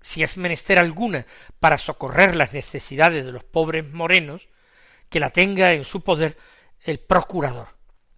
si 0.00 0.22
es 0.22 0.36
menester 0.36 0.78
alguna 0.78 1.26
para 1.58 1.78
socorrer 1.78 2.36
las 2.36 2.52
necesidades 2.52 3.24
de 3.24 3.32
los 3.32 3.42
pobres 3.42 3.88
morenos, 3.92 4.48
que 5.10 5.20
la 5.20 5.30
tenga 5.30 5.74
en 5.74 5.84
su 5.84 6.00
poder 6.00 6.38
el 6.84 6.98
procurador. 7.00 7.68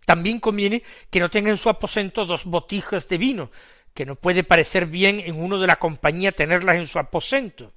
También 0.04 0.38
conviene 0.38 0.82
que 1.10 1.20
no 1.20 1.30
tenga 1.30 1.50
en 1.50 1.56
su 1.56 1.68
aposento 1.68 2.26
dos 2.26 2.44
botijas 2.44 3.08
de 3.08 3.18
vino, 3.18 3.50
que 3.94 4.06
no 4.06 4.14
puede 4.14 4.44
parecer 4.44 4.86
bien 4.86 5.20
en 5.20 5.40
uno 5.40 5.58
de 5.58 5.66
la 5.66 5.76
compañía 5.76 6.32
tenerlas 6.32 6.76
en 6.76 6.86
su 6.86 6.98
aposento. 6.98 7.72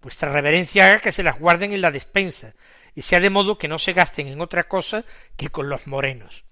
Vuestra 0.00 0.32
reverencia 0.32 0.86
haga 0.86 1.00
que 1.00 1.12
se 1.12 1.22
las 1.22 1.38
guarden 1.38 1.72
en 1.72 1.80
la 1.80 1.90
despensa, 1.90 2.54
y 2.94 3.02
sea 3.02 3.20
de 3.20 3.30
modo 3.30 3.58
que 3.58 3.68
no 3.68 3.78
se 3.78 3.92
gasten 3.92 4.26
en 4.26 4.40
otra 4.40 4.64
cosa 4.64 5.04
que 5.36 5.48
con 5.48 5.68
los 5.68 5.86
morenos. 5.86 6.44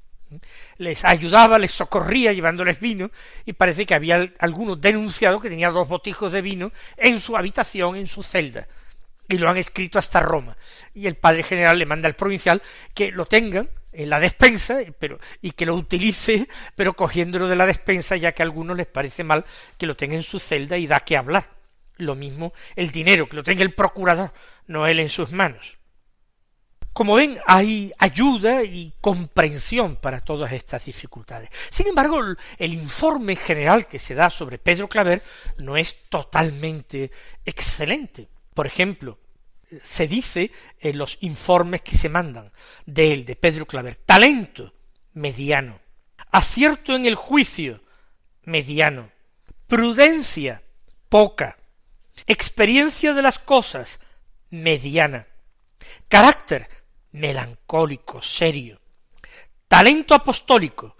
Les 0.77 1.05
ayudaba, 1.05 1.59
les 1.59 1.73
socorría 1.73 2.33
llevándoles 2.33 2.79
vino, 2.79 3.11
y 3.45 3.53
parece 3.53 3.87
que 3.87 3.95
había 3.95 4.33
alguno 4.39 4.77
denunciado 4.77 5.41
que 5.41 5.51
tenía 5.51 5.71
dos 5.71 5.89
botijos 5.89 6.33
de 6.33 6.43
vino 6.43 6.73
en 6.97 7.21
su 7.21 7.37
habitación, 7.37 7.97
en 7.97 8.07
su 8.07 8.23
celda, 8.23 8.69
y 9.31 9.39
lo 9.39 9.49
han 9.49 9.57
escrito 9.57 9.99
hasta 9.99 10.21
Roma. 10.21 10.57
Y 10.93 11.07
el 11.07 11.17
padre 11.17 11.45
general 11.45 11.79
le 11.79 11.87
manda 11.87 12.09
al 12.09 12.17
provincial 12.17 12.61
que 12.93 13.13
lo 13.13 13.27
tengan 13.27 13.71
en 13.93 14.11
la 14.11 14.21
despensa, 14.21 14.79
pero, 14.99 15.19
y 15.41 15.53
que 15.53 15.67
lo 15.67 15.75
utilice, 15.75 16.49
pero 16.75 16.95
cogiéndolo 16.95 17.49
de 17.49 17.57
la 17.57 17.67
despensa, 17.67 18.17
ya 18.17 18.33
que 18.33 18.43
a 18.43 18.45
algunos 18.47 18.77
les 18.77 18.87
parece 18.87 19.25
mal 19.25 19.45
que 19.79 19.87
lo 19.87 19.97
tenga 19.97 20.17
en 20.17 20.23
su 20.25 20.41
celda 20.41 20.77
y 20.77 20.87
da 20.87 21.01
que 21.01 21.17
hablar. 21.17 21.49
Lo 21.97 22.17
mismo 22.17 22.53
el 22.75 22.91
dinero, 22.91 23.29
que 23.29 23.37
lo 23.37 23.45
tenga 23.45 23.63
el 23.63 23.75
procurador, 23.75 24.33
no 24.67 24.87
él 24.87 24.99
en 24.99 25.09
sus 25.09 25.31
manos. 25.31 25.79
Como 26.93 27.15
ven, 27.15 27.39
hay 27.47 27.93
ayuda 27.99 28.65
y 28.65 28.95
comprensión 29.01 29.95
para 29.95 30.21
todas 30.21 30.53
estas 30.53 30.85
dificultades. 30.85 31.51
Sin 31.71 31.87
embargo, 31.87 32.21
el 32.59 32.75
informe 32.75 33.37
general 33.37 33.87
que 33.87 34.01
se 34.01 34.17
da 34.17 34.29
sobre 34.29 34.59
Pedro 34.59 34.89
Claver 34.89 35.23
no 35.59 35.77
es 35.77 36.09
totalmente 36.09 37.13
excelente. 37.45 38.29
Por 38.61 38.67
ejemplo, 38.67 39.19
se 39.83 40.07
dice 40.07 40.53
en 40.81 40.99
los 40.99 41.17
informes 41.23 41.81
que 41.81 41.97
se 41.97 42.11
mandan 42.11 42.51
de 42.85 43.15
él, 43.15 43.25
de 43.25 43.35
Pedro 43.35 43.65
Claver, 43.65 43.97
talento 43.97 44.75
mediano, 45.15 45.81
acierto 46.31 46.95
en 46.95 47.07
el 47.07 47.15
juicio 47.15 47.83
mediano, 48.43 49.11
prudencia 49.67 50.63
poca, 51.09 51.57
experiencia 52.27 53.15
de 53.15 53.23
las 53.23 53.39
cosas 53.39 53.99
mediana, 54.51 55.27
carácter 56.07 56.69
melancólico, 57.13 58.21
serio, 58.21 58.79
talento 59.69 60.15
apostólico 60.15 60.99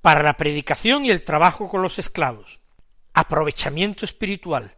para 0.00 0.22
la 0.22 0.38
predicación 0.38 1.04
y 1.04 1.10
el 1.10 1.22
trabajo 1.22 1.68
con 1.68 1.82
los 1.82 1.98
esclavos, 1.98 2.60
aprovechamiento 3.12 4.06
espiritual 4.06 4.74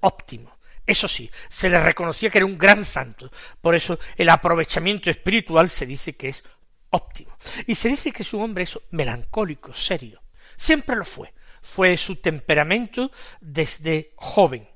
óptimo. 0.00 0.59
Eso 0.90 1.06
sí, 1.06 1.30
se 1.48 1.70
le 1.70 1.80
reconocía 1.80 2.30
que 2.30 2.38
era 2.38 2.46
un 2.46 2.58
gran 2.58 2.84
santo, 2.84 3.30
por 3.60 3.76
eso 3.76 4.00
el 4.16 4.28
aprovechamiento 4.28 5.08
espiritual 5.08 5.70
se 5.70 5.86
dice 5.86 6.16
que 6.16 6.30
es 6.30 6.42
óptimo. 6.90 7.38
Y 7.68 7.76
se 7.76 7.90
dice 7.90 8.10
que 8.10 8.24
es 8.24 8.34
un 8.34 8.42
hombre 8.42 8.64
eso, 8.64 8.82
melancólico, 8.90 9.72
serio. 9.72 10.20
Siempre 10.56 10.96
lo 10.96 11.04
fue. 11.04 11.32
Fue 11.62 11.96
su 11.96 12.16
temperamento 12.16 13.12
desde 13.40 14.14
joven. 14.16 14.68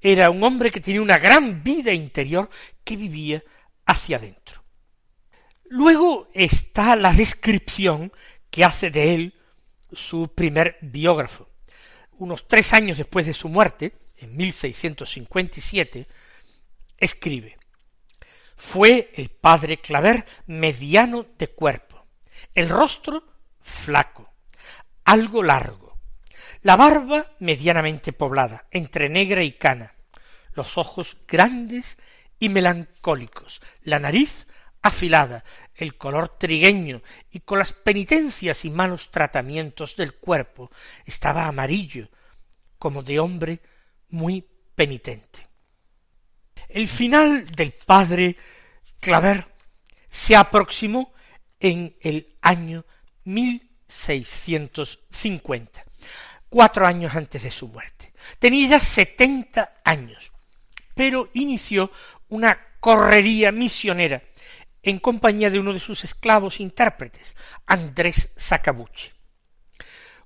Era 0.00 0.30
un 0.30 0.44
hombre 0.44 0.70
que 0.70 0.80
tenía 0.80 1.02
una 1.02 1.18
gran 1.18 1.64
vida 1.64 1.92
interior 1.92 2.48
que 2.84 2.96
vivía 2.96 3.42
hacia 3.84 4.18
adentro. 4.18 4.62
Luego 5.64 6.28
está 6.34 6.94
la 6.94 7.12
descripción 7.12 8.12
que 8.48 8.62
hace 8.62 8.92
de 8.92 9.14
él 9.16 9.34
su 9.90 10.32
primer 10.32 10.78
biógrafo. 10.82 11.48
Unos 12.12 12.46
tres 12.46 12.72
años 12.72 12.96
después 12.96 13.26
de 13.26 13.34
su 13.34 13.48
muerte, 13.48 14.05
en 14.18 14.36
1657, 14.36 16.06
escribe 16.98 17.58
Fue 18.56 19.10
el 19.14 19.28
padre 19.28 19.78
Claver 19.78 20.24
mediano 20.46 21.26
de 21.38 21.48
cuerpo, 21.48 22.06
el 22.54 22.68
rostro 22.68 23.24
flaco, 23.60 24.32
algo 25.04 25.42
largo, 25.42 25.98
la 26.62 26.76
barba 26.76 27.32
medianamente 27.38 28.12
poblada, 28.12 28.66
entre 28.70 29.08
negra 29.08 29.42
y 29.42 29.52
cana, 29.52 29.94
los 30.54 30.78
ojos 30.78 31.18
grandes 31.28 31.98
y 32.38 32.48
melancólicos, 32.48 33.60
la 33.82 33.98
nariz 33.98 34.46
afilada, 34.82 35.44
el 35.74 35.96
color 35.96 36.28
trigueño 36.38 37.02
y 37.30 37.40
con 37.40 37.58
las 37.58 37.72
penitencias 37.72 38.64
y 38.64 38.70
malos 38.70 39.10
tratamientos 39.10 39.96
del 39.96 40.14
cuerpo 40.14 40.70
estaba 41.04 41.46
amarillo, 41.46 42.08
como 42.78 43.02
de 43.02 43.18
hombre 43.18 43.60
muy 44.08 44.44
penitente. 44.74 45.46
El 46.68 46.88
final 46.88 47.46
del 47.46 47.72
padre 47.86 48.36
Claver 49.00 49.46
se 50.10 50.36
aproximó 50.36 51.14
en 51.60 51.96
el 52.00 52.36
año 52.42 52.84
1650, 53.24 55.84
cuatro 56.48 56.86
años 56.86 57.16
antes 57.16 57.42
de 57.42 57.50
su 57.50 57.68
muerte. 57.68 58.12
Tenía 58.38 58.68
ya 58.68 58.80
setenta 58.80 59.80
años, 59.84 60.32
pero 60.94 61.28
inició 61.34 61.90
una 62.28 62.58
correría 62.80 63.52
misionera 63.52 64.22
en 64.82 64.98
compañía 65.00 65.50
de 65.50 65.58
uno 65.58 65.72
de 65.72 65.80
sus 65.80 66.04
esclavos 66.04 66.60
intérpretes, 66.60 67.34
Andrés 67.66 68.32
Sakabuchi. 68.36 69.10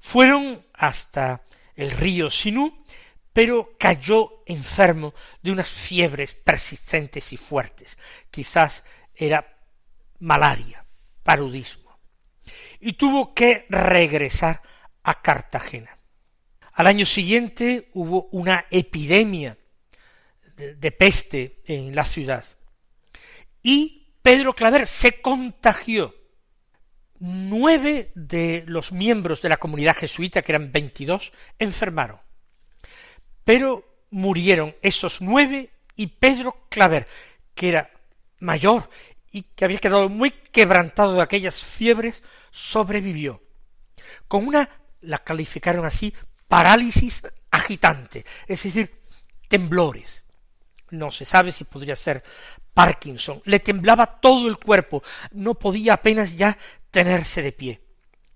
Fueron 0.01 0.67
hasta 0.75 1.43
el 1.75 1.91
río 1.91 2.29
Sinú, 2.29 2.85
pero 3.33 3.77
cayó 3.79 4.43
enfermo 4.47 5.15
de 5.43 5.53
unas 5.53 5.69
fiebres 5.69 6.35
persistentes 6.35 7.33
y 7.33 7.37
fuertes. 7.37 7.97
Quizás 8.31 8.85
era 9.15 9.57
malaria, 10.19 10.85
paludismo. 11.23 11.99
Y 12.81 12.95
tuvo 12.95 13.35
que 13.35 13.67
regresar 13.69 14.63
a 15.03 15.23
Cartagena. 15.23 15.99
Al 16.73 16.87
año 16.87 17.05
siguiente 17.05 17.91
hubo 17.95 18.29
una 18.33 18.67
epidemia 18.71 19.59
de, 20.57 20.93
peste 20.93 21.57
en 21.67 21.95
la 21.95 22.05
ciudad. 22.05 22.45
Y 23.63 24.15
Pedro 24.23 24.55
Claver 24.55 24.87
se 24.87 25.21
contagió. 25.21 26.15
Nueve 27.19 28.13
de 28.15 28.65
los 28.67 28.93
miembros 28.93 29.43
de 29.43 29.51
la 29.51 29.59
comunidad 29.59 29.95
jesuita, 29.95 30.41
que 30.41 30.53
eran 30.53 30.73
veintidós, 30.73 31.33
enfermaron. 31.59 32.19
Pero 33.51 34.05
murieron 34.11 34.77
esos 34.81 35.21
nueve 35.21 35.71
y 35.97 36.07
Pedro 36.07 36.69
Claver, 36.69 37.09
que 37.53 37.71
era 37.71 37.91
mayor 38.39 38.89
y 39.33 39.43
que 39.43 39.65
había 39.65 39.81
quedado 39.81 40.09
muy 40.09 40.31
quebrantado 40.31 41.15
de 41.15 41.23
aquellas 41.23 41.65
fiebres, 41.65 42.23
sobrevivió. 42.53 43.43
Con 44.29 44.47
una, 44.47 44.71
la 45.01 45.19
calificaron 45.19 45.85
así, 45.85 46.15
parálisis 46.47 47.27
agitante, 47.51 48.25
es 48.47 48.63
decir, 48.63 49.03
temblores 49.49 50.23
no 50.91 51.11
se 51.11 51.25
sabe 51.25 51.51
si 51.51 51.65
podría 51.65 51.97
ser 51.97 52.23
Parkinson, 52.73 53.43
le 53.47 53.59
temblaba 53.59 54.21
todo 54.21 54.47
el 54.47 54.59
cuerpo, 54.59 55.03
no 55.33 55.55
podía 55.55 55.95
apenas 55.95 56.37
ya 56.37 56.57
tenerse 56.93 57.43
de 57.43 57.51
pie. 57.51 57.81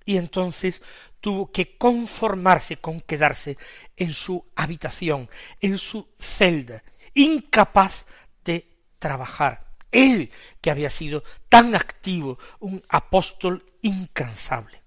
Y 0.05 0.16
entonces 0.16 0.83
tuvo 1.25 1.51
que 1.51 1.79
conformarse 1.79 2.77
con 2.77 3.01
quedarse 3.01 3.57
en 3.97 4.13
su 4.13 4.45
habitación, 4.55 5.31
en 5.59 5.79
su 5.79 6.07
celda, 6.19 6.85
incapaz 7.15 8.05
de 8.45 8.69
trabajar. 8.99 9.73
Él, 9.91 10.31
que 10.61 10.71
había 10.71 10.91
sido 10.91 11.25
tan 11.49 11.75
activo, 11.75 12.39
un 12.61 12.83
apóstol 12.91 13.65
incansable. 13.81 14.83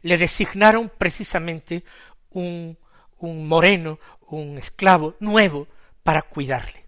Le 0.00 0.18
designaron 0.18 0.90
precisamente 0.98 1.84
un, 2.30 2.76
un 3.18 3.46
moreno, 3.46 4.00
un 4.22 4.58
esclavo 4.58 5.14
nuevo, 5.20 5.68
para 6.02 6.22
cuidarle. 6.22 6.84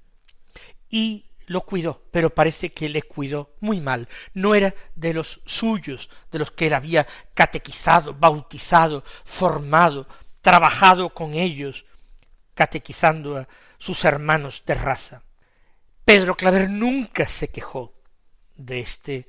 Y 0.90 1.26
lo 1.46 1.62
cuidó, 1.62 2.02
pero 2.10 2.34
parece 2.34 2.72
que 2.72 2.88
le 2.88 3.02
cuidó 3.02 3.54
muy 3.60 3.80
mal. 3.80 4.08
No 4.32 4.54
era 4.54 4.74
de 4.94 5.14
los 5.14 5.40
suyos, 5.44 6.08
de 6.30 6.38
los 6.38 6.50
que 6.50 6.66
él 6.66 6.74
había 6.74 7.06
catequizado, 7.34 8.14
bautizado, 8.14 9.04
formado, 9.24 10.06
trabajado 10.40 11.12
con 11.12 11.34
ellos, 11.34 11.84
catequizando 12.54 13.38
a 13.38 13.48
sus 13.78 14.04
hermanos 14.04 14.62
de 14.66 14.74
raza. 14.74 15.22
Pedro 16.04 16.36
Claver 16.36 16.68
nunca 16.70 17.26
se 17.26 17.48
quejó 17.48 17.94
de 18.56 18.80
este 18.80 19.26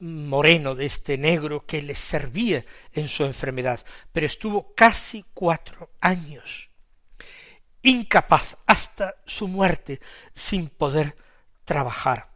moreno, 0.00 0.74
de 0.74 0.86
este 0.86 1.18
negro 1.18 1.66
que 1.66 1.82
le 1.82 1.94
servía 1.94 2.64
en 2.92 3.08
su 3.08 3.24
enfermedad, 3.24 3.84
pero 4.12 4.26
estuvo 4.26 4.74
casi 4.74 5.24
cuatro 5.34 5.90
años 6.00 6.70
incapaz 7.82 8.56
hasta 8.66 9.16
su 9.26 9.48
muerte 9.48 10.00
sin 10.34 10.68
poder 10.68 11.16
trabajar. 11.70 12.28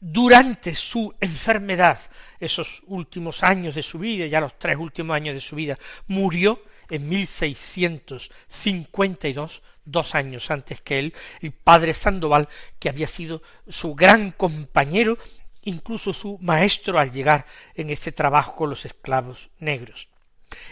Durante 0.00 0.74
su 0.74 1.14
enfermedad, 1.20 1.98
esos 2.40 2.82
últimos 2.86 3.42
años 3.42 3.74
de 3.74 3.82
su 3.82 3.98
vida, 3.98 4.24
ya 4.24 4.40
los 4.40 4.58
tres 4.58 4.78
últimos 4.78 5.14
años 5.14 5.34
de 5.34 5.42
su 5.42 5.54
vida, 5.54 5.78
murió 6.06 6.62
en 6.88 7.06
1652, 7.06 9.62
dos 9.84 10.14
años 10.14 10.50
antes 10.50 10.80
que 10.80 10.98
él, 10.98 11.12
el 11.42 11.52
padre 11.52 11.92
Sandoval, 11.92 12.48
que 12.78 12.88
había 12.88 13.06
sido 13.06 13.42
su 13.68 13.94
gran 13.94 14.30
compañero, 14.30 15.18
incluso 15.64 16.14
su 16.14 16.38
maestro 16.40 16.98
al 16.98 17.12
llegar 17.12 17.44
en 17.74 17.90
este 17.90 18.12
trabajo 18.12 18.56
con 18.56 18.70
los 18.70 18.86
esclavos 18.86 19.50
negros. 19.58 20.08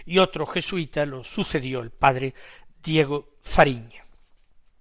Y 0.06 0.16
otro 0.16 0.46
jesuita 0.46 1.04
lo 1.04 1.24
sucedió, 1.24 1.82
el 1.82 1.90
padre 1.90 2.32
Diego 2.82 3.36
Fariña. 3.42 4.05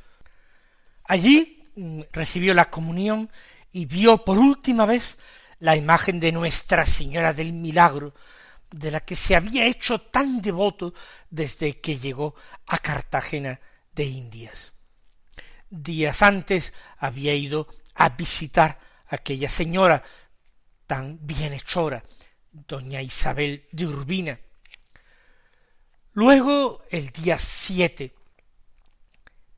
Allí 1.04 1.64
mm, 1.76 2.02
recibió 2.12 2.54
la 2.54 2.70
comunión 2.70 3.30
y 3.72 3.86
vio 3.86 4.24
por 4.24 4.38
última 4.38 4.84
vez 4.84 5.16
la 5.62 5.76
imagen 5.76 6.18
de 6.18 6.32
Nuestra 6.32 6.84
Señora 6.84 7.32
del 7.32 7.52
Milagro, 7.52 8.14
de 8.68 8.90
la 8.90 8.98
que 8.98 9.14
se 9.14 9.36
había 9.36 9.64
hecho 9.64 10.00
tan 10.00 10.42
devoto 10.42 10.92
desde 11.30 11.80
que 11.80 12.00
llegó 12.00 12.34
a 12.66 12.78
Cartagena 12.78 13.60
de 13.92 14.02
Indias. 14.02 14.72
Días 15.70 16.20
antes 16.20 16.72
había 16.98 17.32
ido 17.34 17.68
a 17.94 18.08
visitar 18.08 18.80
a 19.06 19.14
aquella 19.14 19.48
señora 19.48 20.02
tan 20.88 21.24
bienhechora, 21.24 22.02
doña 22.50 23.00
Isabel 23.00 23.68
de 23.70 23.86
Urbina. 23.86 24.40
Luego, 26.12 26.82
el 26.90 27.10
día 27.10 27.38
siete, 27.38 28.16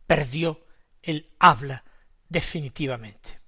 perdió 0.06 0.66
el 1.00 1.34
habla 1.38 1.82
definitivamente. 2.28 3.43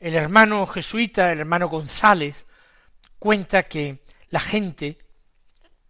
El 0.00 0.14
hermano 0.14 0.64
jesuita, 0.66 1.32
el 1.32 1.40
hermano 1.40 1.68
González, 1.68 2.46
cuenta 3.18 3.64
que 3.64 4.04
la 4.30 4.38
gente 4.38 4.98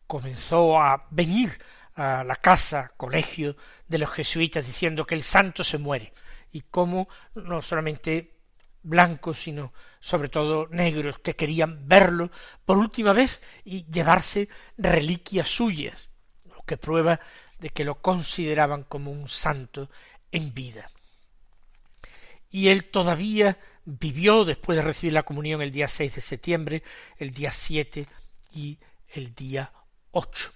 comenzó 0.06 0.80
a 0.80 1.06
venir 1.10 1.58
a 1.94 2.24
la 2.24 2.36
casa, 2.36 2.92
colegio 2.96 3.56
de 3.86 3.98
los 3.98 4.10
jesuitas 4.10 4.66
diciendo 4.66 5.04
que 5.04 5.14
el 5.14 5.22
santo 5.22 5.62
se 5.62 5.76
muere 5.76 6.12
y 6.52 6.62
cómo 6.62 7.08
no 7.34 7.60
solamente 7.60 8.38
blancos, 8.82 9.40
sino 9.40 9.72
sobre 10.00 10.30
todo 10.30 10.68
negros, 10.70 11.18
que 11.18 11.36
querían 11.36 11.86
verlo 11.86 12.30
por 12.64 12.78
última 12.78 13.12
vez 13.12 13.42
y 13.64 13.84
llevarse 13.90 14.48
reliquias 14.78 15.48
suyas, 15.50 16.08
lo 16.46 16.62
que 16.62 16.78
prueba 16.78 17.20
de 17.58 17.68
que 17.70 17.84
lo 17.84 18.00
consideraban 18.00 18.84
como 18.84 19.10
un 19.10 19.28
santo 19.28 19.90
en 20.32 20.54
vida. 20.54 20.86
Y 22.50 22.68
él 22.68 22.84
todavía 22.84 23.58
vivió 23.84 24.44
después 24.44 24.76
de 24.76 24.82
recibir 24.82 25.14
la 25.14 25.22
comunión 25.22 25.62
el 25.62 25.72
día 25.72 25.88
6 25.88 26.14
de 26.14 26.20
septiembre, 26.20 26.82
el 27.16 27.30
día 27.30 27.50
7 27.50 28.06
y 28.52 28.78
el 29.08 29.34
día 29.34 29.72
8. 30.12 30.52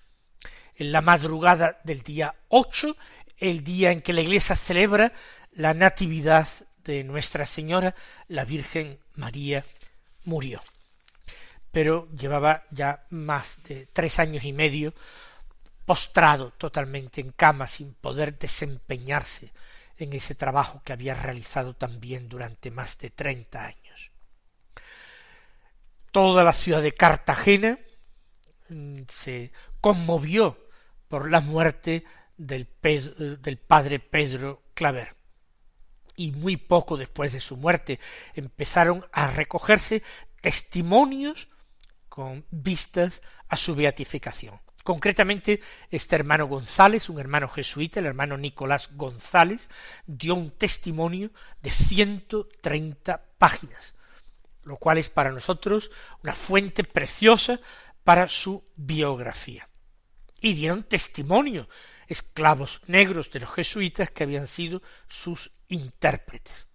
En 0.77 0.93
la 0.93 1.01
madrugada 1.01 1.81
del 1.85 2.03
día 2.03 2.35
8, 2.49 2.97
el 3.39 3.65
día 3.65 3.91
en 3.91 4.01
que 4.01 4.13
la 4.13 4.21
iglesia 4.21 4.57
celebra 4.57 5.13
la 5.53 5.75
natividad 5.75 6.49
de 6.85 7.05
Nuestra 7.05 7.47
Señora, 7.47 7.95
la 8.29 8.45
Virgen 8.45 8.99
María 9.15 9.65
murió. 10.25 10.63
Pero 11.71 12.09
llevaba 12.15 12.65
ya 12.71 13.07
más 13.11 13.63
de 13.65 13.87
tres 13.93 14.19
años 14.19 14.45
y 14.45 14.53
medio 14.53 14.93
postrado 15.87 16.51
totalmente 16.53 17.21
en 17.21 17.33
cama 17.33 17.67
sin 17.67 17.95
poder 17.95 18.39
desempeñarse 18.39 19.53
en 20.03 20.13
ese 20.13 20.35
trabajo 20.35 20.83
que 20.85 20.93
había 20.93 21.15
realizado 21.15 21.75
también 21.75 22.29
durante 22.29 22.71
más 22.71 22.99
de 22.99 23.11
treinta 23.11 23.65
años. 23.65 24.11
Toda 26.11 26.45
la 26.45 26.53
ciudad 26.53 26.83
de 26.83 26.93
Cartagena 26.93 27.79
mm, 28.69 29.03
se 29.09 29.53
conmovió 29.81 30.59
por 31.09 31.31
la 31.31 31.41
muerte 31.41 32.05
del, 32.37 32.69
del 33.41 33.59
padre 33.59 34.01
Pedro 34.01 34.63
Claver 34.75 35.15
y 36.17 36.33
muy 36.33 36.57
poco 36.57 36.97
después 36.97 37.33
de 37.33 37.41
su 37.41 37.57
muerte 37.57 38.01
empezaron 38.35 39.07
a 39.13 39.29
recogerse 39.29 40.03
testimonios 40.41 41.49
con 42.09 42.45
vistas 42.51 43.23
a 43.49 43.57
su 43.57 43.75
beatificación. 43.75 44.61
Concretamente, 44.83 45.61
este 45.91 46.17
hermano 46.17 46.47
González, 46.47 47.09
un 47.09 47.21
hermano 47.21 47.49
jesuita, 47.49 48.01
el 48.01 48.07
hermano 48.07 48.37
Nicolás 48.37 48.91
González, 48.93 49.69
dio 50.07 50.35
un 50.35 50.51
testimonio 50.51 51.31
de 51.63 51.71
ciento 51.71 52.49
treinta 52.61 53.23
páginas, 53.39 53.95
lo 54.65 54.77
cual 54.77 54.99
es 54.99 55.09
para 55.09 55.31
nosotros 55.31 55.91
una 56.23 56.33
fuente 56.33 56.85
preciosa 56.85 57.61
para 58.03 58.29
su 58.29 58.65
biografía. 58.75 59.69
Y 60.41 60.55
dieron 60.55 60.83
testimonio 60.83 61.69
esclavos 62.09 62.81
negros 62.89 63.31
de 63.31 63.41
los 63.41 63.51
jesuitas 63.51 64.11
que 64.11 64.25
habían 64.25 64.47
sido 64.47 64.83
sus 65.09 65.53
intérpretes. 65.69 66.67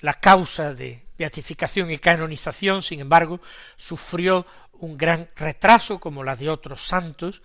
la 0.00 0.14
causa 0.14 0.74
de 0.74 1.06
beatificación 1.16 1.90
y 1.90 1.98
canonización, 1.98 2.82
sin 2.82 3.00
embargo, 3.00 3.40
sufrió 3.76 4.46
un 4.82 4.98
gran 4.98 5.30
retraso, 5.36 6.00
como 6.00 6.24
la 6.24 6.36
de 6.36 6.50
otros 6.50 6.82
santos, 6.82 7.42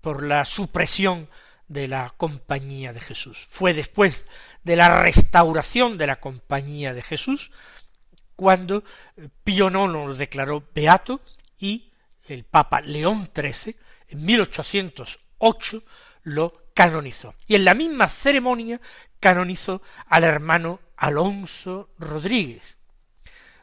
por 0.00 0.22
la 0.22 0.44
supresión 0.44 1.28
de 1.66 1.88
la 1.88 2.12
Compañía 2.16 2.92
de 2.92 3.00
Jesús. 3.00 3.46
Fue 3.50 3.72
después 3.72 4.26
de 4.64 4.76
la 4.76 5.02
restauración 5.02 5.96
de 5.96 6.06
la 6.06 6.20
Compañía 6.20 6.92
de 6.92 7.02
Jesús 7.02 7.50
cuando 8.36 8.84
Pío 9.44 9.68
IX 9.68 9.92
lo 9.92 10.14
declaró 10.14 10.62
beato 10.74 11.22
y 11.58 11.90
el 12.24 12.44
Papa 12.44 12.82
León 12.82 13.30
XIII 13.34 13.76
en 14.08 14.24
1808 14.24 15.82
lo 16.24 16.52
canonizó. 16.74 17.34
Y 17.46 17.54
en 17.54 17.64
la 17.64 17.74
misma 17.74 18.08
ceremonia 18.08 18.80
canonizó 19.20 19.80
al 20.08 20.24
hermano 20.24 20.80
Alonso 20.96 21.90
Rodríguez, 21.98 22.76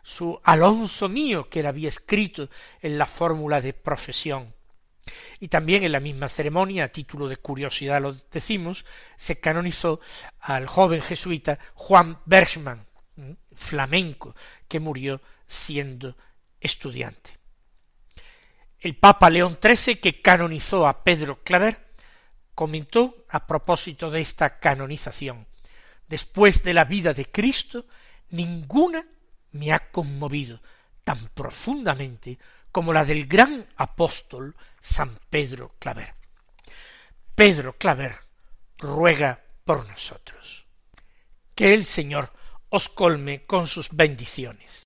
su 0.04 0.40
Alonso 0.44 1.10
mío 1.10 1.50
que 1.50 1.62
él 1.62 1.68
había 1.68 1.90
escrito 1.90 2.50
en 2.82 2.98
la 2.98 3.06
fórmula 3.06 3.62
de 3.62 3.74
profesión. 3.74 4.54
Y 5.40 5.48
también 5.48 5.84
en 5.84 5.92
la 5.92 6.00
misma 6.00 6.30
ceremonia, 6.30 6.86
a 6.86 6.88
título 6.88 7.28
de 7.28 7.38
curiosidad 7.38 8.02
lo 8.02 8.14
decimos, 8.32 8.86
se 9.18 9.40
canonizó 9.40 10.00
al 10.40 10.68
joven 10.68 11.02
jesuita 11.02 11.60
Juan 11.74 12.20
Bergman, 12.26 12.86
flamenco, 13.54 14.36
que 14.68 14.80
murió 14.80 15.22
siendo 15.48 16.16
estudiante. 16.60 17.38
El 18.80 18.96
Papa 18.96 19.30
León 19.30 19.60
XIII, 19.62 20.00
que 20.00 20.22
canonizó 20.22 20.88
a 20.88 21.04
Pedro 21.04 21.44
Claver, 21.44 21.92
comentó 22.56 23.26
a 23.30 23.46
propósito 23.48 24.12
de 24.12 24.22
esta 24.22 24.60
canonización 24.60 25.48
después 26.12 26.62
de 26.64 26.74
la 26.74 26.84
vida 26.84 27.14
de 27.14 27.26
Cristo, 27.26 27.86
ninguna 28.32 29.08
me 29.52 29.74
ha 29.74 29.92
conmovido 29.92 30.62
tan 31.04 31.18
profundamente 31.34 32.38
como 32.72 32.94
la 32.94 33.06
del 33.06 33.28
gran 33.28 33.68
apóstol 33.76 34.56
San 34.80 35.18
Pedro 35.30 35.76
Claver. 35.80 36.14
Pedro 37.36 37.78
Claver 37.78 38.16
ruega 38.78 39.44
por 39.66 39.88
nosotros. 39.88 40.66
Que 41.56 41.74
el 41.74 41.86
Señor 41.86 42.32
os 42.70 42.90
colme 42.90 43.46
con 43.46 43.68
sus 43.68 43.90
bendiciones. 43.92 44.86